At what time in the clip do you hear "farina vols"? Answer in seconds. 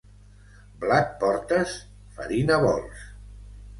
2.17-3.05